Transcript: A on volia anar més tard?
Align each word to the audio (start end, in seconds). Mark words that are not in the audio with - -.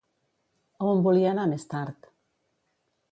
A 0.79 0.87
on 0.93 1.03
volia 1.07 1.33
anar 1.33 1.45
més 1.53 1.67
tard? 1.75 2.09